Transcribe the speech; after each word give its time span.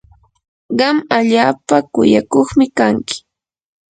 qam 0.79 0.97
allaapa 1.17 1.77
kuyakuqmi 1.93 2.65
kanki. 2.77 3.17